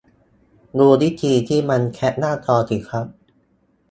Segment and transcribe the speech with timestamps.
[0.77, 3.05] ดูวิธีที่มันแคปหน้าจอสิครับ